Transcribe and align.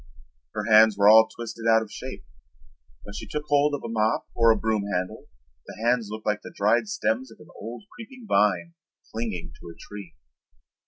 Her 0.55 0.63
hands 0.67 0.97
were 0.97 1.07
all 1.07 1.27
twisted 1.27 1.67
out 1.69 1.83
of 1.83 1.91
shape. 1.91 2.25
When 3.03 3.13
she 3.13 3.27
took 3.27 3.43
hold 3.49 3.75
of 3.75 3.83
a 3.83 3.87
mop 3.87 4.25
or 4.33 4.49
a 4.49 4.55
broom 4.55 4.85
handle 4.91 5.27
the 5.67 5.77
hands 5.85 6.07
looked 6.09 6.25
like 6.25 6.41
the 6.41 6.49
dried 6.57 6.87
stems 6.87 7.31
of 7.31 7.39
an 7.39 7.49
old 7.55 7.83
creeping 7.93 8.25
vine 8.27 8.73
clinging 9.11 9.53
to 9.59 9.69
a 9.71 9.77
tree. 9.77 10.15